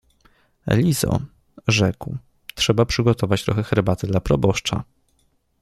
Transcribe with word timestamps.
—Lizo— 0.77 1.19
rzekł— 1.67 2.17
trzeba 2.55 2.85
przygotować 2.85 3.43
trochę 3.43 3.63
herbaty 3.63 4.07
dla 4.07 4.21
proboszcza… 4.21 4.83